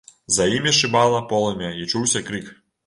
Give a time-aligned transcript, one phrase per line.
[0.37, 2.55] За імі шыбала полымя і чуўся крык.